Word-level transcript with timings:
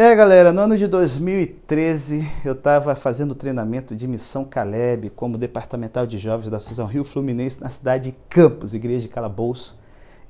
É, 0.00 0.14
galera, 0.14 0.52
no 0.52 0.60
ano 0.60 0.76
de 0.76 0.86
2013 0.86 2.24
eu 2.44 2.52
estava 2.52 2.94
fazendo 2.94 3.34
treinamento 3.34 3.96
de 3.96 4.06
missão 4.06 4.44
Caleb 4.44 5.10
como 5.10 5.36
departamental 5.36 6.06
de 6.06 6.18
jovens 6.18 6.48
da 6.48 6.58
Associação 6.58 6.86
Rio 6.86 7.02
Fluminense 7.02 7.60
na 7.60 7.68
cidade 7.68 8.12
de 8.12 8.16
Campos, 8.28 8.74
igreja 8.74 9.02
de 9.02 9.08
Calabouço. 9.08 9.76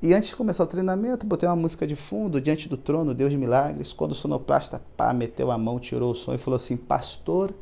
E 0.01 0.11
antes 0.11 0.29
de 0.29 0.35
começar 0.35 0.63
o 0.63 0.67
treinamento, 0.67 1.23
botei 1.23 1.47
uma 1.47 1.55
música 1.55 1.85
de 1.85 1.95
fundo, 1.95 2.41
diante 2.41 2.67
do 2.67 2.77
trono, 2.77 3.13
Deus 3.13 3.29
de 3.29 3.37
milagres. 3.37 3.93
Quando 3.93 4.13
o 4.13 4.15
sonoplasta 4.15 4.81
pá, 4.97 5.13
meteu 5.13 5.51
a 5.51 5.57
mão, 5.59 5.79
tirou 5.79 6.13
o 6.13 6.15
som 6.15 6.33
e 6.33 6.39
falou 6.39 6.55
assim: 6.55 6.75
Pastor, 6.75 7.53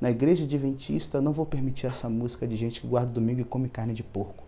na 0.00 0.10
igreja 0.10 0.44
adventista 0.44 1.20
não 1.20 1.32
vou 1.32 1.44
permitir 1.44 1.86
essa 1.86 2.08
música 2.08 2.46
de 2.46 2.56
gente 2.56 2.80
que 2.80 2.86
guarda 2.86 3.12
domingo 3.12 3.42
e 3.42 3.44
come 3.44 3.68
carne 3.68 3.92
de 3.92 4.02
porco. 4.02 4.42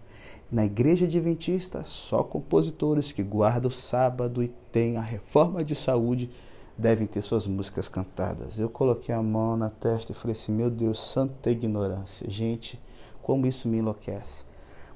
Na 0.50 0.64
igreja 0.64 1.04
adventista, 1.04 1.84
só 1.84 2.22
compositores 2.22 3.12
que 3.12 3.22
guardam 3.22 3.68
o 3.68 3.74
sábado 3.74 4.42
e 4.42 4.48
têm 4.72 4.96
a 4.96 5.02
reforma 5.02 5.62
de 5.62 5.74
saúde 5.74 6.30
devem 6.76 7.06
ter 7.06 7.22
suas 7.22 7.46
músicas 7.46 7.88
cantadas. 7.88 8.58
Eu 8.58 8.68
coloquei 8.68 9.14
a 9.14 9.22
mão 9.22 9.56
na 9.56 9.70
testa 9.70 10.12
e 10.12 10.14
falei 10.14 10.32
assim: 10.32 10.52
Meu 10.52 10.70
Deus, 10.70 11.00
santa 11.10 11.50
ignorância. 11.50 12.28
Gente, 12.30 12.80
como 13.22 13.46
isso 13.46 13.68
me 13.68 13.78
enlouquece. 13.78 14.44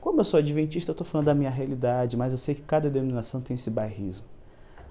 Como 0.01 0.21
eu 0.21 0.25
sou 0.25 0.39
adventista, 0.39 0.91
eu 0.91 0.93
estou 0.93 1.07
falando 1.07 1.27
da 1.27 1.35
minha 1.35 1.51
realidade, 1.51 2.17
mas 2.17 2.33
eu 2.33 2.39
sei 2.39 2.55
que 2.55 2.63
cada 2.63 2.89
denominação 2.89 3.41
tem 3.41 3.55
esse 3.55 3.71
bairrismo. 3.71 4.25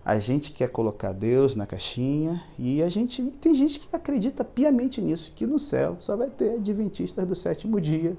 A 0.04 0.18
gente 0.20 0.52
quer 0.52 0.70
colocar 0.70 1.12
Deus 1.12 1.55
na 1.55 1.66
caixinha 1.66 2.42
e 2.58 2.81
a 2.81 2.90
gente 2.90 3.22
tem 3.42 3.54
gente 3.54 3.80
que 3.80 3.88
acredita 3.94 4.44
piamente 4.44 5.02
nisso, 5.02 5.34
que 5.36 5.45
no 5.45 5.59
céu 5.59 5.98
só 6.00 6.16
vai 6.16 6.30
ter 6.30 6.52
adventistas 6.52 7.28
do 7.28 7.36
sétimo 7.36 7.80
dia. 7.81 8.16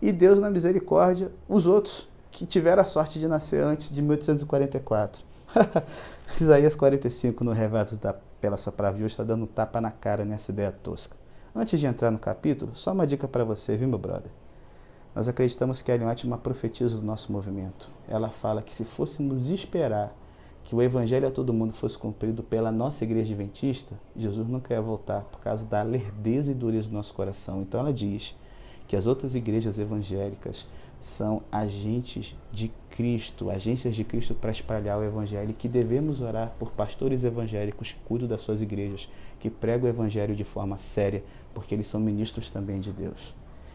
E 0.00 0.12
Deus, 0.12 0.38
na 0.38 0.50
misericórdia, 0.50 1.32
os 1.48 1.66
outros 1.66 2.08
que 2.30 2.46
tiveram 2.46 2.82
a 2.82 2.84
sorte 2.84 3.18
de 3.18 3.26
nascer 3.26 3.62
antes 3.62 3.90
de 3.92 4.00
1844. 4.02 5.24
Isaías 6.40 6.74
45, 6.76 7.44
no 7.44 7.52
Revados 7.52 7.96
da 7.96 8.14
Pela 8.40 8.56
hoje, 8.56 9.06
está 9.06 9.24
dando 9.24 9.44
um 9.44 9.46
tapa 9.46 9.80
na 9.80 9.90
cara 9.90 10.24
nessa 10.24 10.52
ideia 10.52 10.70
tosca. 10.70 11.16
Antes 11.54 11.80
de 11.80 11.86
entrar 11.86 12.10
no 12.10 12.18
capítulo, 12.18 12.72
só 12.74 12.92
uma 12.92 13.06
dica 13.06 13.26
para 13.26 13.44
você, 13.44 13.76
viu, 13.76 13.88
meu 13.88 13.98
brother? 13.98 14.30
Nós 15.14 15.28
acreditamos 15.28 15.80
que 15.80 15.90
a 15.90 15.94
Ellen 15.94 16.08
White 16.08 16.26
é 16.26 16.28
uma 16.28 16.36
profetisa 16.36 16.96
do 16.96 17.02
nosso 17.02 17.32
movimento. 17.32 17.90
Ela 18.06 18.28
fala 18.28 18.60
que 18.60 18.74
se 18.74 18.84
fôssemos 18.84 19.48
esperar 19.48 20.14
que 20.62 20.74
o 20.74 20.82
evangelho 20.82 21.26
a 21.26 21.30
todo 21.30 21.54
mundo 21.54 21.72
fosse 21.72 21.96
cumprido 21.96 22.42
pela 22.42 22.70
nossa 22.70 23.04
igreja 23.04 23.32
adventista, 23.32 23.94
Jesus 24.14 24.46
nunca 24.46 24.74
ia 24.74 24.82
voltar 24.82 25.22
por 25.22 25.40
causa 25.40 25.64
da 25.64 25.82
lerdeza 25.82 26.50
e 26.50 26.54
dureza 26.54 26.88
do 26.88 26.94
nosso 26.94 27.14
coração. 27.14 27.62
Então 27.62 27.80
ela 27.80 27.92
diz 27.92 28.36
que 28.86 28.96
as 28.96 29.06
outras 29.06 29.34
igrejas 29.34 29.78
evangélicas 29.78 30.66
são 31.00 31.42
agentes 31.52 32.36
de 32.50 32.70
Cristo, 32.90 33.50
agências 33.50 33.94
de 33.94 34.02
Cristo 34.02 34.34
para 34.34 34.50
espalhar 34.50 34.98
o 34.98 35.04
Evangelho, 35.04 35.50
e 35.50 35.54
que 35.54 35.68
devemos 35.68 36.20
orar 36.20 36.54
por 36.58 36.72
pastores 36.72 37.24
evangélicos 37.24 37.92
que 37.92 38.00
cuidam 38.04 38.28
das 38.28 38.40
suas 38.40 38.60
igrejas, 38.62 39.08
que 39.38 39.50
pregam 39.50 39.86
o 39.86 39.92
Evangelho 39.92 40.34
de 40.34 40.44
forma 40.44 40.78
séria, 40.78 41.22
porque 41.54 41.74
eles 41.74 41.86
são 41.86 42.00
ministros 42.00 42.50
também 42.50 42.80
de 42.80 42.92
Deus. 42.92 43.34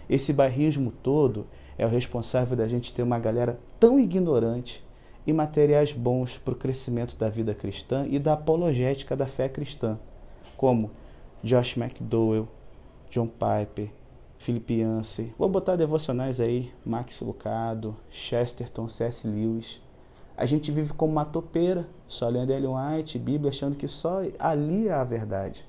Esse 0.09 0.33
bairrismo 0.33 0.91
todo 1.03 1.47
é 1.77 1.85
o 1.85 1.89
responsável 1.89 2.57
da 2.57 2.67
gente 2.67 2.93
ter 2.93 3.03
uma 3.03 3.19
galera 3.19 3.59
tão 3.79 3.99
ignorante 3.99 4.83
e 5.25 5.31
materiais 5.31 5.91
bons 5.91 6.37
para 6.37 6.53
o 6.53 6.57
crescimento 6.57 7.15
da 7.15 7.29
vida 7.29 7.53
cristã 7.53 8.05
e 8.09 8.19
da 8.19 8.33
apologética 8.33 9.15
da 9.15 9.25
fé 9.25 9.47
cristã, 9.47 9.97
como 10.57 10.91
Josh 11.43 11.77
McDowell, 11.77 12.47
John 13.09 13.27
Piper, 13.27 13.89
Yancey. 14.69 15.33
Vou 15.37 15.47
botar 15.47 15.75
devocionais 15.75 16.39
aí, 16.39 16.71
Max 16.85 17.21
Lucado, 17.21 17.95
Chesterton, 18.09 18.89
C.S. 18.89 19.27
Lewis. 19.27 19.81
A 20.35 20.45
gente 20.45 20.71
vive 20.71 20.93
como 20.93 21.11
uma 21.11 21.25
topeira, 21.25 21.87
só 22.07 22.27
lendo 22.27 22.51
Ellen 22.51 22.71
White, 22.75 23.19
Bíblia, 23.19 23.49
achando 23.49 23.75
que 23.75 23.87
só 23.87 24.21
ali 24.39 24.87
é 24.87 24.93
a 24.93 25.03
verdade. 25.03 25.63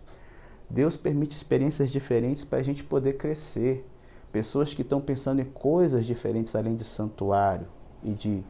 Deus 0.70 0.96
permite 0.96 1.36
experiências 1.36 1.90
diferentes 1.90 2.44
para 2.44 2.58
a 2.58 2.62
gente 2.62 2.82
poder 2.82 3.18
crescer. 3.18 3.86
Pessoas 4.32 4.72
que 4.72 4.80
estão 4.80 5.00
pensando 5.00 5.40
em 5.40 5.44
coisas 5.44 6.06
diferentes 6.06 6.56
além 6.56 6.74
de 6.74 6.84
santuário 6.84 7.66
e 8.02 8.12
de 8.12 8.42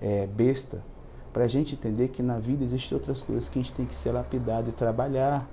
é, 0.00 0.28
besta, 0.28 0.84
para 1.32 1.44
a 1.44 1.48
gente 1.48 1.74
entender 1.74 2.08
que 2.08 2.22
na 2.22 2.38
vida 2.38 2.62
existem 2.62 2.96
outras 2.96 3.20
coisas 3.20 3.48
que 3.48 3.58
a 3.58 3.62
gente 3.62 3.74
tem 3.74 3.86
que 3.86 3.94
ser 3.96 4.12
lapidado 4.12 4.70
e 4.70 4.72
trabalhar. 4.72 5.50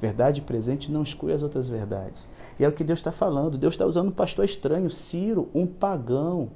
Verdade 0.00 0.40
presente 0.40 0.92
não 0.92 1.02
exclui 1.02 1.32
as 1.32 1.42
outras 1.42 1.68
verdades. 1.68 2.28
E 2.58 2.64
é 2.64 2.68
o 2.68 2.72
que 2.72 2.84
Deus 2.84 3.00
está 3.00 3.10
falando. 3.10 3.58
Deus 3.58 3.74
está 3.74 3.84
usando 3.84 4.08
um 4.08 4.12
pastor 4.12 4.44
estranho, 4.44 4.90
Ciro, 4.90 5.48
um 5.52 5.66
pagão. 5.66 6.50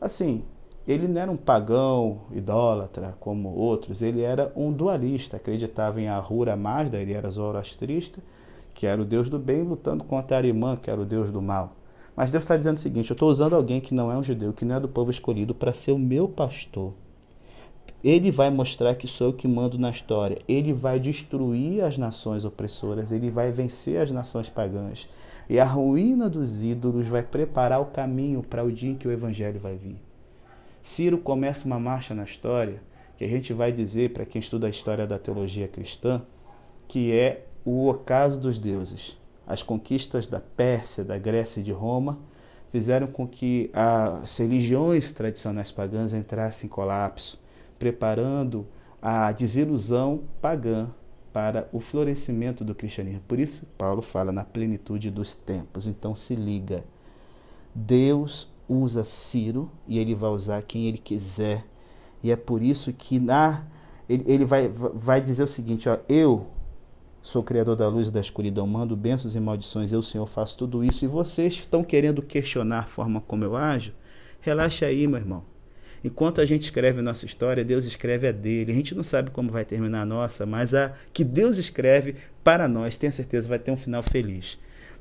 Assim, 0.00 0.44
ele 0.86 1.08
não 1.08 1.20
era 1.20 1.30
um 1.30 1.36
pagão 1.36 2.20
idólatra 2.30 3.16
como 3.18 3.48
outros, 3.48 4.02
ele 4.02 4.20
era 4.20 4.52
um 4.54 4.70
dualista, 4.70 5.38
acreditava 5.38 6.00
em 6.00 6.08
Ahura 6.08 6.54
Mazda, 6.56 6.98
ele 6.98 7.14
era 7.14 7.30
zoroastrista, 7.30 8.20
que 8.74 8.86
era 8.86 9.00
o 9.00 9.04
deus 9.04 9.30
do 9.30 9.38
bem, 9.38 9.62
lutando 9.62 10.04
contra 10.04 10.36
Arimã, 10.36 10.76
que 10.76 10.90
era 10.90 11.00
o 11.00 11.06
deus 11.06 11.30
do 11.30 11.40
mal. 11.40 11.72
Mas 12.14 12.30
Deus 12.30 12.44
está 12.44 12.56
dizendo 12.56 12.76
o 12.76 12.80
seguinte: 12.80 13.10
eu 13.10 13.14
estou 13.14 13.30
usando 13.30 13.56
alguém 13.56 13.80
que 13.80 13.94
não 13.94 14.12
é 14.12 14.16
um 14.16 14.22
judeu, 14.22 14.52
que 14.52 14.64
não 14.64 14.76
é 14.76 14.80
do 14.80 14.88
povo 14.88 15.10
escolhido, 15.10 15.54
para 15.54 15.72
ser 15.72 15.92
o 15.92 15.98
meu 15.98 16.28
pastor. 16.28 16.92
Ele 18.04 18.30
vai 18.30 18.50
mostrar 18.50 18.96
que 18.96 19.08
sou 19.08 19.28
eu 19.28 19.32
que 19.32 19.48
mando 19.48 19.78
na 19.78 19.88
história. 19.88 20.36
Ele 20.46 20.74
vai 20.74 21.00
destruir 21.00 21.82
as 21.82 21.96
nações 21.96 22.44
opressoras, 22.44 23.10
ele 23.10 23.30
vai 23.30 23.50
vencer 23.50 23.98
as 23.98 24.10
nações 24.10 24.50
pagãs. 24.50 25.08
E 25.48 25.58
a 25.58 25.64
ruína 25.64 26.28
dos 26.28 26.62
ídolos 26.62 27.08
vai 27.08 27.22
preparar 27.22 27.80
o 27.80 27.86
caminho 27.86 28.42
para 28.42 28.62
o 28.62 28.70
dia 28.70 28.90
em 28.90 28.94
que 28.94 29.08
o 29.08 29.10
evangelho 29.10 29.58
vai 29.58 29.76
vir. 29.76 29.96
Ciro 30.82 31.16
começa 31.16 31.64
uma 31.64 31.80
marcha 31.80 32.14
na 32.14 32.24
história 32.24 32.82
que 33.16 33.24
a 33.24 33.28
gente 33.28 33.54
vai 33.54 33.72
dizer 33.72 34.12
para 34.12 34.26
quem 34.26 34.38
estuda 34.38 34.66
a 34.66 34.70
história 34.70 35.06
da 35.06 35.18
teologia 35.18 35.66
cristã, 35.66 36.20
que 36.86 37.10
é 37.10 37.46
o 37.64 37.88
ocaso 37.88 38.38
dos 38.38 38.58
deuses. 38.58 39.16
As 39.46 39.62
conquistas 39.62 40.26
da 40.26 40.40
Pérsia, 40.40 41.02
da 41.02 41.16
Grécia 41.16 41.60
e 41.60 41.62
de 41.62 41.72
Roma 41.72 42.18
fizeram 42.70 43.06
com 43.06 43.26
que 43.26 43.70
as 43.72 44.36
religiões 44.36 45.10
tradicionais 45.10 45.70
pagãs 45.70 46.12
entrassem 46.12 46.66
em 46.66 46.70
colapso, 46.70 47.42
preparando 47.84 48.66
a 49.02 49.30
desilusão 49.30 50.22
pagã 50.40 50.88
para 51.34 51.68
o 51.70 51.80
florescimento 51.80 52.64
do 52.64 52.74
cristianismo. 52.74 53.20
Por 53.28 53.38
isso, 53.38 53.66
Paulo 53.76 54.00
fala 54.00 54.32
na 54.32 54.42
plenitude 54.42 55.10
dos 55.10 55.34
tempos. 55.34 55.86
Então, 55.86 56.14
se 56.14 56.34
liga. 56.34 56.82
Deus 57.74 58.48
usa 58.66 59.04
Ciro 59.04 59.70
e 59.86 59.98
ele 59.98 60.14
vai 60.14 60.30
usar 60.30 60.62
quem 60.62 60.86
ele 60.86 60.96
quiser. 60.96 61.66
E 62.22 62.30
é 62.30 62.36
por 62.36 62.62
isso 62.62 62.90
que 62.90 63.20
na, 63.20 63.66
ele, 64.08 64.24
ele 64.26 64.44
vai, 64.46 64.66
vai 64.66 65.20
dizer 65.20 65.42
o 65.42 65.46
seguinte: 65.46 65.86
ó, 65.86 65.98
eu 66.08 66.46
Sou 67.20 67.42
Criador 67.42 67.76
da 67.76 67.86
luz 67.86 68.08
e 68.08 68.12
da 68.12 68.20
escuridão, 68.20 68.66
mando 68.66 68.96
bênçãos 68.96 69.36
e 69.36 69.40
maldições, 69.40 69.92
eu, 69.92 70.00
Senhor, 70.00 70.26
faço 70.26 70.56
tudo 70.56 70.82
isso. 70.82 71.04
E 71.04 71.08
vocês 71.08 71.54
estão 71.54 71.84
querendo 71.84 72.22
questionar 72.22 72.78
a 72.78 72.86
forma 72.86 73.20
como 73.20 73.44
eu 73.44 73.54
ajo? 73.54 73.92
Relaxa 74.40 74.86
aí, 74.86 75.06
meu 75.06 75.18
irmão. 75.18 75.53
Enquanto 76.04 76.42
a 76.42 76.44
gente 76.44 76.64
escreve 76.64 77.00
nossa 77.00 77.24
história, 77.24 77.64
Deus 77.64 77.86
escreve 77.86 78.28
a 78.28 78.32
dele. 78.32 78.70
A 78.70 78.74
gente 78.74 78.94
não 78.94 79.02
sabe 79.02 79.30
como 79.30 79.50
vai 79.50 79.64
terminar 79.64 80.02
a 80.02 80.06
nossa, 80.06 80.44
mas 80.44 80.74
a 80.74 80.92
que 81.14 81.24
Deus 81.24 81.56
escreve 81.56 82.16
para 82.44 82.68
nós, 82.68 82.98
tenho 82.98 83.10
certeza, 83.10 83.48
vai 83.48 83.58
ter 83.58 83.70
um 83.70 83.76
final 83.76 84.02
feliz. 84.02 84.58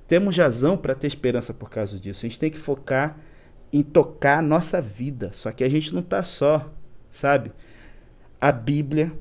Temos 0.07 0.37
razão 0.37 0.77
para 0.77 0.95
ter 0.95 1.07
esperança 1.07 1.53
por 1.53 1.69
causa 1.69 1.99
disso. 1.99 2.25
A 2.25 2.29
gente 2.29 2.39
tem 2.39 2.49
que 2.49 2.57
focar 2.57 3.19
em 3.73 3.83
tocar 3.83 4.39
a 4.39 4.41
nossa 4.41 4.81
vida. 4.81 5.31
Só 5.33 5.51
que 5.51 5.65
a 5.65 5.69
gente 5.69 5.93
não 5.93 5.99
está 5.99 6.23
só, 6.23 6.71
sabe? 7.11 7.51
A 8.39 8.51
Bíblia, 8.51 9.11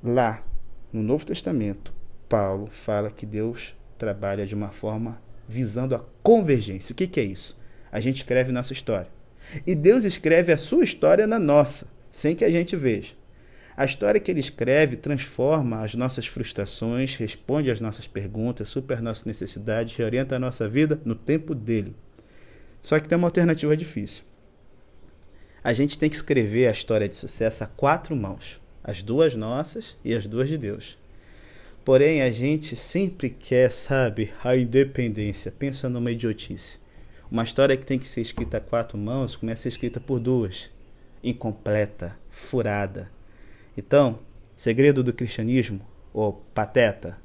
lá, 0.00 0.44
no 0.92 1.02
Novo 1.02 1.26
Testamento, 1.26 1.92
Paulo 2.28 2.68
fala 2.70 3.10
que 3.10 3.26
Deus 3.26 3.74
trabalha 3.98 4.46
de 4.46 4.54
uma 4.54 4.70
forma 4.70 5.20
visando 5.48 5.96
a 5.96 6.04
convergência. 6.22 6.92
O 6.92 6.96
que, 6.96 7.08
que 7.08 7.18
é 7.18 7.24
isso? 7.24 7.58
A 7.90 7.98
gente 7.98 8.18
escreve 8.18 8.52
nossa 8.52 8.72
história. 8.72 9.10
E 9.66 9.74
Deus 9.74 10.04
escreve 10.04 10.52
a 10.52 10.56
sua 10.56 10.84
história 10.84 11.26
na 11.26 11.38
nossa, 11.38 11.86
sem 12.10 12.34
que 12.34 12.44
a 12.44 12.50
gente 12.50 12.76
veja. 12.76 13.12
A 13.76 13.84
história 13.84 14.20
que 14.20 14.30
ele 14.30 14.40
escreve 14.40 14.96
transforma 14.96 15.80
as 15.80 15.94
nossas 15.94 16.26
frustrações, 16.26 17.16
responde 17.16 17.70
às 17.70 17.80
nossas 17.80 18.06
perguntas, 18.06 18.68
supera 18.68 19.00
nossas 19.00 19.24
necessidades, 19.24 19.96
reorienta 19.96 20.36
a 20.36 20.38
nossa 20.38 20.68
vida 20.68 21.00
no 21.04 21.14
tempo 21.14 21.54
dele. 21.54 21.94
Só 22.82 22.98
que 22.98 23.08
tem 23.08 23.16
uma 23.16 23.28
alternativa 23.28 23.76
difícil. 23.76 24.24
A 25.64 25.72
gente 25.72 25.98
tem 25.98 26.10
que 26.10 26.16
escrever 26.16 26.66
a 26.66 26.72
história 26.72 27.08
de 27.08 27.16
sucesso 27.16 27.64
a 27.64 27.66
quatro 27.66 28.14
mãos 28.16 28.60
as 28.82 29.02
duas 29.02 29.34
nossas 29.34 29.96
e 30.04 30.14
as 30.14 30.26
duas 30.26 30.48
de 30.48 30.58
Deus. 30.58 30.98
Porém, 31.84 32.22
a 32.22 32.30
gente 32.30 32.76
sempre 32.76 33.30
quer, 33.30 33.70
sabe, 33.70 34.32
a 34.42 34.56
independência. 34.56 35.52
Pensa 35.52 35.88
numa 35.88 36.10
idiotice. 36.10 36.78
Uma 37.32 37.44
história 37.44 37.78
que 37.78 37.86
tem 37.86 37.98
que 37.98 38.06
ser 38.06 38.20
escrita 38.20 38.58
a 38.58 38.60
quatro 38.60 38.98
mãos 38.98 39.34
começa 39.34 39.60
a 39.60 39.62
ser 39.62 39.68
escrita 39.70 39.98
por 39.98 40.20
duas. 40.20 40.70
Incompleta, 41.24 42.14
furada. 42.28 43.10
Então, 43.74 44.18
segredo 44.54 45.02
do 45.02 45.14
cristianismo, 45.14 45.80
ou 46.12 46.44
pateta, 46.52 47.16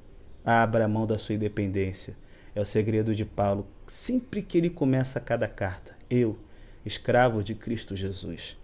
abra 0.46 0.86
a 0.86 0.88
mão 0.88 1.06
da 1.06 1.18
sua 1.18 1.36
independência. 1.36 2.16
É 2.56 2.62
o 2.62 2.66
segredo 2.66 3.14
de 3.14 3.26
Paulo, 3.26 3.68
sempre 3.86 4.42
que 4.42 4.58
ele 4.58 4.70
começa 4.70 5.20
cada 5.20 5.46
carta. 5.46 5.94
Eu, 6.10 6.40
escravo 6.86 7.44
de 7.44 7.54
Cristo 7.54 7.94
Jesus. 7.94 8.56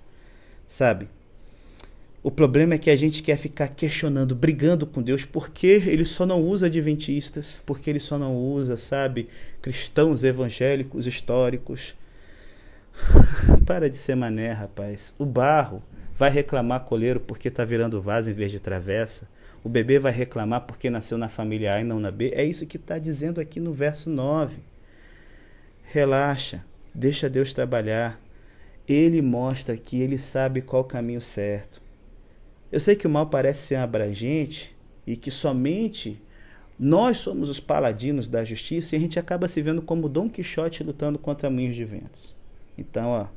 Sabe, 0.65 1.09
O 2.23 2.31
problema 2.31 2.75
é 2.75 2.77
que 2.77 2.89
a 2.89 2.95
gente 2.95 3.21
quer 3.21 3.37
ficar 3.37 3.67
questionando, 3.67 4.33
brigando 4.33 4.87
com 4.87 5.01
Deus, 5.01 5.25
porque 5.25 5.67
ele 5.67 6.05
só 6.05 6.25
não 6.25 6.41
usa 6.41 6.67
adventistas, 6.67 7.61
porque 7.65 7.89
ele 7.89 7.99
só 7.99 8.17
não 8.17 8.33
usa, 8.33 8.77
sabe, 8.77 9.27
cristãos 9.61 10.23
evangélicos 10.23 11.05
históricos. 11.05 11.93
Para 13.67 13.89
de 13.89 13.97
ser 13.97 14.15
mané, 14.15 14.53
rapaz. 14.53 15.13
O 15.19 15.25
barro 15.25 15.83
vai 16.17 16.29
reclamar 16.29 16.85
coleiro 16.85 17.19
porque 17.19 17.49
está 17.49 17.65
virando 17.65 18.01
vaso 18.01 18.31
em 18.31 18.33
vez 18.33 18.53
de 18.53 18.59
travessa. 18.61 19.27
O 19.61 19.67
bebê 19.67 19.99
vai 19.99 20.13
reclamar 20.13 20.61
porque 20.61 20.89
nasceu 20.89 21.17
na 21.17 21.27
família 21.27 21.73
A 21.73 21.81
e 21.81 21.83
não 21.83 21.99
na 21.99 22.09
B. 22.09 22.31
É 22.33 22.45
isso 22.45 22.65
que 22.65 22.77
está 22.77 22.97
dizendo 22.97 23.41
aqui 23.41 23.59
no 23.59 23.73
verso 23.73 24.09
9. 24.09 24.55
Relaxa, 25.83 26.63
deixa 26.95 27.29
Deus 27.29 27.51
trabalhar. 27.51 28.17
Ele 28.87 29.21
mostra 29.21 29.75
que 29.75 30.01
ele 30.01 30.17
sabe 30.17 30.61
qual 30.61 30.83
o 30.83 30.85
caminho 30.85 31.19
certo. 31.19 31.82
Eu 32.73 32.79
sei 32.79 32.95
que 32.95 33.05
o 33.05 33.09
mal 33.09 33.27
parece 33.27 33.67
ser 33.67 33.75
abrangente 33.75 34.75
e 35.05 35.15
que 35.15 35.29
somente 35.29 36.19
nós 36.79 37.19
somos 37.19 37.47
os 37.47 37.59
paladinos 37.59 38.27
da 38.27 38.43
justiça 38.43 38.95
e 38.95 38.97
a 38.97 38.99
gente 38.99 39.19
acaba 39.19 39.47
se 39.47 39.61
vendo 39.61 39.79
como 39.79 40.09
Dom 40.09 40.27
Quixote 40.27 40.83
lutando 40.83 41.19
contra 41.19 41.51
moinhos 41.51 41.75
de 41.75 41.85
ventos. 41.85 42.35
Então, 42.75 43.09
ó, 43.09 43.27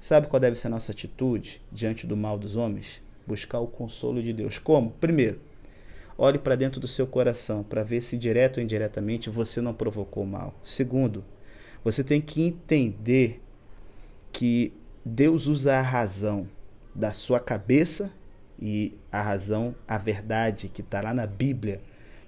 sabe 0.00 0.28
qual 0.28 0.38
deve 0.38 0.60
ser 0.60 0.68
a 0.68 0.70
nossa 0.70 0.92
atitude 0.92 1.60
diante 1.72 2.06
do 2.06 2.16
mal 2.16 2.38
dos 2.38 2.56
homens? 2.56 3.02
Buscar 3.26 3.58
o 3.58 3.66
consolo 3.66 4.22
de 4.22 4.32
Deus. 4.32 4.60
Como? 4.60 4.92
Primeiro, 4.92 5.40
olhe 6.16 6.38
para 6.38 6.54
dentro 6.54 6.80
do 6.80 6.86
seu 6.86 7.04
coração 7.04 7.64
para 7.64 7.82
ver 7.82 8.00
se 8.00 8.16
direto 8.16 8.58
ou 8.58 8.62
indiretamente 8.62 9.28
você 9.28 9.60
não 9.60 9.74
provocou 9.74 10.22
o 10.22 10.26
mal. 10.28 10.54
Segundo, 10.62 11.24
você 11.82 12.04
tem 12.04 12.20
que 12.20 12.42
entender 12.42 13.42
que 14.30 14.72
Deus 15.04 15.48
usa 15.48 15.74
a 15.74 15.82
razão 15.82 16.48
da 16.94 17.12
sua 17.12 17.40
cabeça 17.40 18.08
e 18.60 18.94
a 19.10 19.20
razão, 19.20 19.74
a 19.86 19.98
verdade 19.98 20.68
que 20.68 20.80
está 20.80 21.00
lá 21.00 21.12
na 21.12 21.26
Bíblia 21.26 21.80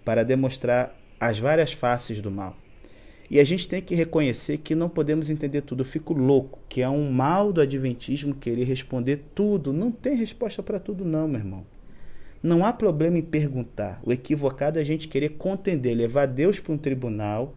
para 0.05 0.25
demonstrar 0.25 0.95
as 1.19 1.39
várias 1.39 1.73
faces 1.73 2.21
do 2.21 2.31
mal. 2.31 2.57
E 3.31 3.39
a 3.39 3.45
gente 3.45 3.69
tem 3.69 3.83
que 3.83 3.95
reconhecer 3.95 4.59
que 4.59 4.75
não 4.75 4.89
podemos 4.89 5.29
entender 5.29 5.61
tudo. 5.63 5.83
Eu 5.83 5.87
fico 5.87 6.15
louco, 6.15 6.59
que 6.69 6.81
é 6.81 6.89
um 6.89 7.11
mal 7.11 7.53
do 7.53 7.61
adventismo 7.61 8.35
querer 8.35 8.65
responder 8.65 9.23
tudo. 9.35 9.73
Não 9.73 9.91
tem 9.91 10.17
resposta 10.17 10.63
para 10.63 10.81
tudo, 10.81 11.05
não, 11.05 11.29
meu 11.29 11.41
irmão. 11.41 11.67
Não 12.43 12.65
há 12.65 12.73
problema 12.73 13.19
em 13.19 13.23
perguntar. 13.23 14.01
O 14.03 14.13
equivocado 14.13 14.79
é 14.79 14.83
a 14.83 14.85
gente 14.85 15.09
querer 15.09 15.31
contender, 15.31 15.95
levar 15.95 16.27
Deus 16.27 16.59
para 16.59 16.73
um 16.73 16.79
tribunal 16.79 17.55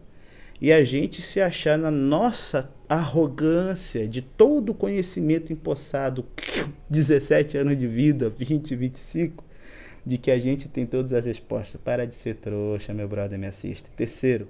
e 0.60 0.72
a 0.72 0.84
gente 0.84 1.20
se 1.20 1.40
achar 1.40 1.76
na 1.76 1.90
nossa 1.90 2.70
arrogância 2.88 4.06
de 4.06 4.22
todo 4.22 4.70
o 4.70 4.74
conhecimento 4.74 5.52
empossado, 5.52 6.24
17 6.88 7.58
anos 7.58 7.78
de 7.78 7.86
vida, 7.86 8.30
20, 8.30 8.76
25, 8.76 9.44
de 10.04 10.18
que 10.18 10.30
a 10.30 10.38
gente 10.38 10.68
tem 10.68 10.86
todas 10.86 11.12
as 11.12 11.26
respostas. 11.26 11.80
Para 11.80 12.06
de 12.06 12.14
ser 12.14 12.36
trouxa, 12.36 12.92
meu 12.92 13.08
brother, 13.08 13.38
me 13.38 13.46
assista. 13.46 13.88
Terceiro, 13.96 14.48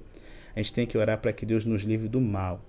a 0.55 0.61
gente 0.61 0.73
tem 0.73 0.87
que 0.87 0.99
orar 0.99 1.19
para 1.19 1.33
que 1.33 1.47
Deus 1.47 1.65
nos 1.65 1.83
livre 1.83 2.09
do 2.09 2.21
mal. 2.21 2.61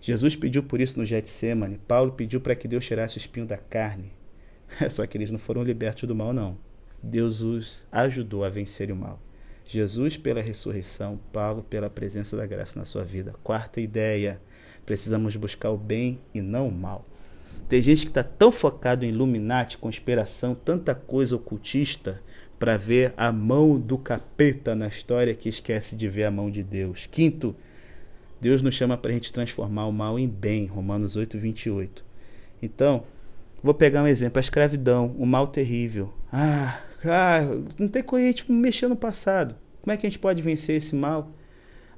Jesus 0.00 0.34
pediu 0.34 0.62
por 0.62 0.80
isso 0.80 0.98
no 0.98 1.04
Getsemane. 1.04 1.78
Paulo 1.86 2.12
pediu 2.12 2.40
para 2.40 2.54
que 2.54 2.66
Deus 2.66 2.84
tirasse 2.86 3.16
o 3.16 3.18
espinho 3.18 3.46
da 3.46 3.58
carne. 3.58 4.10
Só 4.90 5.06
que 5.06 5.18
eles 5.18 5.30
não 5.30 5.38
foram 5.38 5.62
libertos 5.62 6.08
do 6.08 6.14
mal, 6.14 6.32
não. 6.32 6.56
Deus 7.02 7.40
os 7.40 7.86
ajudou 7.92 8.44
a 8.44 8.48
vencer 8.48 8.90
o 8.90 8.96
mal. 8.96 9.20
Jesus 9.70 10.16
pela 10.16 10.42
ressurreição, 10.42 11.20
Paulo 11.32 11.62
pela 11.62 11.88
presença 11.88 12.36
da 12.36 12.44
graça 12.44 12.76
na 12.76 12.84
sua 12.84 13.04
vida. 13.04 13.36
Quarta 13.44 13.80
ideia: 13.80 14.40
precisamos 14.84 15.36
buscar 15.36 15.70
o 15.70 15.78
bem 15.78 16.18
e 16.34 16.40
não 16.40 16.66
o 16.66 16.72
mal. 16.72 17.06
Tem 17.68 17.80
gente 17.80 18.02
que 18.02 18.10
está 18.10 18.24
tão 18.24 18.50
focado 18.50 19.04
em 19.04 19.10
Illuminati, 19.10 19.78
conspiração, 19.78 20.56
tanta 20.56 20.92
coisa 20.92 21.36
ocultista, 21.36 22.20
para 22.58 22.76
ver 22.76 23.14
a 23.16 23.30
mão 23.30 23.78
do 23.78 23.96
capeta 23.96 24.74
na 24.74 24.88
história 24.88 25.36
que 25.36 25.48
esquece 25.48 25.94
de 25.94 26.08
ver 26.08 26.24
a 26.24 26.32
mão 26.32 26.50
de 26.50 26.64
Deus. 26.64 27.06
Quinto, 27.06 27.54
Deus 28.40 28.62
nos 28.62 28.74
chama 28.74 28.98
para 28.98 29.12
a 29.12 29.14
gente 29.14 29.32
transformar 29.32 29.86
o 29.86 29.92
mal 29.92 30.18
em 30.18 30.26
bem, 30.26 30.66
Romanos 30.66 31.14
8, 31.14 31.38
28. 31.38 32.04
Então, 32.60 33.04
vou 33.62 33.74
pegar 33.74 34.02
um 34.02 34.06
exemplo: 34.06 34.38
a 34.38 34.40
escravidão, 34.40 35.14
o 35.18 35.26
mal 35.26 35.46
terrível. 35.46 36.12
Ah, 36.32 36.80
ah 37.04 37.40
não 37.78 37.88
tem 37.88 38.02
como 38.02 38.22
a 38.22 38.26
gente 38.26 38.50
mexer 38.50 38.88
no 38.88 38.96
passado. 38.96 39.54
Como 39.80 39.92
é 39.92 39.96
que 39.96 40.06
a 40.06 40.10
gente 40.10 40.18
pode 40.18 40.42
vencer 40.42 40.76
esse 40.76 40.94
mal? 40.94 41.30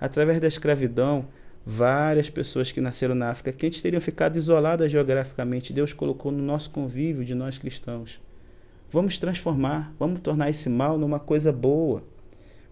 Através 0.00 0.40
da 0.40 0.48
escravidão, 0.48 1.26
várias 1.64 2.28
pessoas 2.28 2.72
que 2.72 2.80
nasceram 2.80 3.14
na 3.14 3.30
África, 3.30 3.52
que 3.52 3.66
antes 3.66 3.80
teriam 3.80 4.00
ficado 4.00 4.36
isoladas 4.36 4.90
geograficamente, 4.90 5.72
Deus 5.72 5.92
colocou 5.92 6.32
no 6.32 6.42
nosso 6.42 6.70
convívio 6.70 7.24
de 7.24 7.34
nós 7.34 7.58
cristãos. 7.58 8.20
Vamos 8.90 9.16
transformar, 9.16 9.92
vamos 9.98 10.20
tornar 10.20 10.50
esse 10.50 10.68
mal 10.68 10.98
numa 10.98 11.18
coisa 11.18 11.50
boa, 11.50 12.02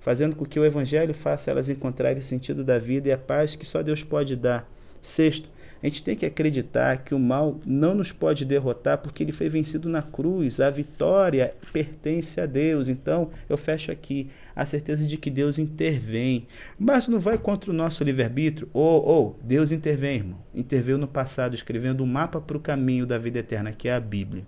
fazendo 0.00 0.36
com 0.36 0.44
que 0.44 0.60
o 0.60 0.64
Evangelho 0.64 1.14
faça 1.14 1.50
elas 1.50 1.70
encontrarem 1.70 2.18
o 2.18 2.22
sentido 2.22 2.64
da 2.64 2.78
vida 2.78 3.08
e 3.08 3.12
a 3.12 3.18
paz 3.18 3.56
que 3.56 3.64
só 3.64 3.82
Deus 3.82 4.02
pode 4.02 4.36
dar. 4.36 4.68
Sexto, 5.02 5.48
a 5.82 5.86
gente 5.86 6.02
tem 6.02 6.14
que 6.14 6.26
acreditar 6.26 6.98
que 6.98 7.14
o 7.14 7.18
mal 7.18 7.58
não 7.64 7.94
nos 7.94 8.12
pode 8.12 8.44
derrotar 8.44 8.98
porque 8.98 9.22
ele 9.22 9.32
foi 9.32 9.48
vencido 9.48 9.88
na 9.88 10.02
cruz. 10.02 10.60
A 10.60 10.68
vitória 10.68 11.54
pertence 11.72 12.38
a 12.38 12.44
Deus. 12.44 12.88
Então, 12.88 13.30
eu 13.48 13.56
fecho 13.56 13.90
aqui 13.90 14.28
a 14.54 14.66
certeza 14.66 15.06
de 15.06 15.16
que 15.16 15.30
Deus 15.30 15.58
intervém. 15.58 16.46
Mas 16.78 17.08
não 17.08 17.18
vai 17.18 17.38
contra 17.38 17.70
o 17.70 17.74
nosso 17.74 18.04
livre-arbítrio. 18.04 18.68
Ou, 18.74 19.02
oh, 19.06 19.20
oh, 19.20 19.34
Deus 19.42 19.72
intervém, 19.72 20.16
irmão. 20.16 20.38
Interveio 20.54 20.98
no 20.98 21.08
passado, 21.08 21.54
escrevendo 21.54 22.04
um 22.04 22.06
mapa 22.06 22.40
para 22.42 22.58
o 22.58 22.60
caminho 22.60 23.06
da 23.06 23.16
vida 23.16 23.38
eterna, 23.38 23.72
que 23.72 23.88
é 23.88 23.94
a 23.94 24.00
Bíblia 24.00 24.44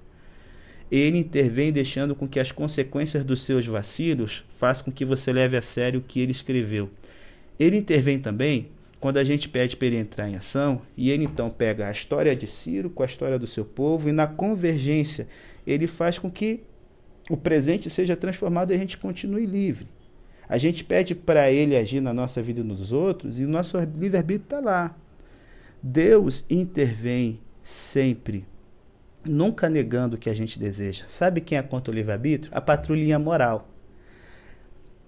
ele 0.90 1.16
intervém 1.16 1.72
deixando 1.72 2.14
com 2.14 2.28
que 2.28 2.38
as 2.38 2.52
consequências 2.52 3.24
dos 3.24 3.42
seus 3.44 3.66
vacilos 3.66 4.44
façam 4.58 4.84
com 4.84 4.92
que 4.92 5.06
você 5.06 5.32
leve 5.32 5.56
a 5.56 5.62
sério 5.62 6.00
o 6.00 6.02
que 6.02 6.20
ele 6.20 6.32
escreveu. 6.32 6.90
Ele 7.58 7.78
intervém 7.78 8.18
também 8.18 8.68
quando 9.02 9.16
a 9.16 9.24
gente 9.24 9.48
pede 9.48 9.76
para 9.76 9.88
ele 9.88 9.96
entrar 9.96 10.28
em 10.28 10.36
ação, 10.36 10.80
e 10.96 11.10
ele 11.10 11.24
então 11.24 11.50
pega 11.50 11.88
a 11.88 11.90
história 11.90 12.36
de 12.36 12.46
Ciro 12.46 12.88
com 12.88 13.02
a 13.02 13.06
história 13.06 13.36
do 13.36 13.48
seu 13.48 13.64
povo, 13.64 14.08
e 14.08 14.12
na 14.12 14.28
convergência 14.28 15.26
ele 15.66 15.88
faz 15.88 16.20
com 16.20 16.30
que 16.30 16.60
o 17.28 17.36
presente 17.36 17.90
seja 17.90 18.14
transformado 18.14 18.70
e 18.70 18.76
a 18.76 18.78
gente 18.78 18.96
continue 18.96 19.44
livre. 19.44 19.88
A 20.48 20.56
gente 20.56 20.84
pede 20.84 21.16
para 21.16 21.50
ele 21.50 21.76
agir 21.76 22.00
na 22.00 22.14
nossa 22.14 22.40
vida 22.40 22.60
e 22.60 22.62
nos 22.62 22.92
outros, 22.92 23.40
e 23.40 23.44
o 23.44 23.48
nosso 23.48 23.76
livre-arbítrio 23.76 24.44
está 24.44 24.60
lá. 24.60 24.96
Deus 25.82 26.44
intervém 26.48 27.40
sempre 27.64 28.46
nunca 29.24 29.68
negando 29.68 30.14
o 30.14 30.18
que 30.18 30.30
a 30.30 30.34
gente 30.34 30.60
deseja. 30.60 31.06
Sabe 31.08 31.40
quem 31.40 31.58
é 31.58 31.62
contra 31.62 31.90
o 31.90 31.94
livre-arbítrio? 31.94 32.52
A 32.54 32.60
patrulhinha 32.60 33.18
moral. 33.18 33.68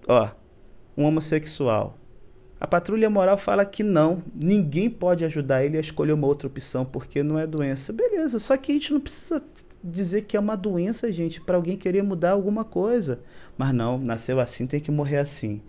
Ó, 0.05 0.31
um 0.97 1.05
homossexual. 1.05 1.97
A 2.59 2.65
patrulha 2.65 3.09
moral 3.09 3.37
fala 3.37 3.65
que 3.65 3.83
não, 3.83 4.23
ninguém 4.33 4.89
pode 4.89 5.25
ajudar 5.25 5.65
ele 5.65 5.77
a 5.77 5.81
escolher 5.81 6.13
uma 6.13 6.25
outra 6.25 6.47
opção 6.47 6.85
porque 6.85 7.21
não 7.21 7.37
é 7.37 7.45
doença. 7.45 7.91
Beleza, 7.91 8.39
só 8.39 8.55
que 8.55 8.71
a 8.71 8.75
gente 8.75 8.93
não 8.93 9.01
precisa 9.01 9.43
dizer 9.83 10.21
que 10.21 10.37
é 10.37 10.39
uma 10.39 10.55
doença, 10.55 11.11
gente, 11.11 11.41
para 11.41 11.57
alguém 11.57 11.77
querer 11.77 12.01
mudar 12.01 12.31
alguma 12.31 12.63
coisa. 12.63 13.19
Mas 13.57 13.73
não, 13.73 13.97
nasceu 13.97 14.39
assim, 14.39 14.65
tem 14.65 14.79
que 14.79 14.89
morrer 14.89 15.17
assim. 15.17 15.61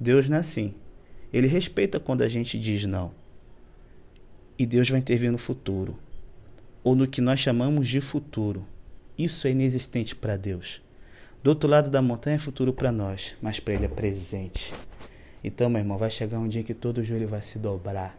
Deus 0.00 0.28
não 0.28 0.36
é 0.36 0.40
assim. 0.40 0.74
Ele 1.32 1.46
respeita 1.46 2.00
quando 2.00 2.22
a 2.22 2.28
gente 2.28 2.58
diz 2.58 2.84
não. 2.84 3.12
E 4.58 4.66
Deus 4.66 4.90
vai 4.90 4.98
intervir 4.98 5.30
no 5.30 5.38
futuro 5.38 5.96
ou 6.86 6.94
no 6.94 7.06
que 7.06 7.20
nós 7.20 7.40
chamamos 7.40 7.88
de 7.88 8.00
futuro. 8.00 8.64
Isso 9.18 9.48
é 9.48 9.50
inexistente 9.50 10.14
para 10.14 10.36
Deus. 10.36 10.80
Do 11.42 11.50
outro 11.50 11.68
lado 11.68 11.90
da 11.90 12.00
montanha 12.00 12.36
é 12.36 12.38
futuro 12.38 12.72
para 12.72 12.92
nós, 12.92 13.34
mas 13.42 13.58
para 13.58 13.74
Ele 13.74 13.86
é 13.86 13.88
presente. 13.88 14.72
Então, 15.46 15.70
meu 15.70 15.78
irmão, 15.78 15.96
vai 15.96 16.10
chegar 16.10 16.40
um 16.40 16.48
dia 16.48 16.64
que 16.64 16.74
todo 16.74 17.04
joelho 17.04 17.28
vai 17.28 17.40
se 17.40 17.56
dobrar. 17.56 18.18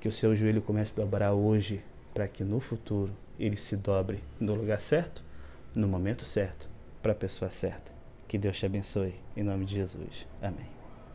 Que 0.00 0.08
o 0.08 0.12
seu 0.12 0.34
joelho 0.34 0.62
comece 0.62 0.94
a 0.94 1.04
dobrar 1.04 1.34
hoje, 1.34 1.82
para 2.14 2.26
que 2.26 2.42
no 2.42 2.60
futuro 2.60 3.12
ele 3.38 3.58
se 3.58 3.76
dobre 3.76 4.24
no 4.40 4.54
lugar 4.54 4.80
certo, 4.80 5.22
no 5.74 5.86
momento 5.86 6.24
certo, 6.24 6.66
para 7.02 7.12
a 7.12 7.14
pessoa 7.14 7.50
certa. 7.50 7.92
Que 8.26 8.38
Deus 8.38 8.58
te 8.58 8.64
abençoe. 8.64 9.16
Em 9.36 9.42
nome 9.42 9.66
de 9.66 9.74
Jesus. 9.74 10.26
Amém. 10.40 10.73